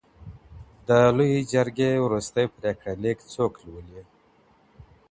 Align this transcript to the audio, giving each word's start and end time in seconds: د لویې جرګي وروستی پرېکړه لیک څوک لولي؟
د 0.87 0.89
لویې 1.17 1.39
جرګي 1.51 1.91
وروستی 2.05 2.45
پرېکړه 2.57 2.93
لیک 3.03 3.19
څوک 3.33 3.53
لولي؟ 3.65 4.01